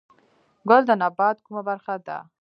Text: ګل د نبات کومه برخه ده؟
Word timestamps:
ګل 0.69 0.81
د 0.87 0.91
نبات 1.01 1.37
کومه 1.45 1.61
برخه 1.69 1.95
ده؟ 2.07 2.17